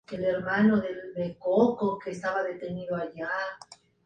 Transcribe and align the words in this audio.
Además 0.11 0.57
ya 0.57 0.63
durante 0.63 0.95
la 1.15 1.25
explotación 1.27 1.29
y 1.29 1.37
con 1.37 1.77
frecuencia, 2.01 2.29
aparecen 2.31 2.73
humedales 2.73 3.13
de 3.13 3.19
gran 3.21 3.29
valor. 3.29 3.59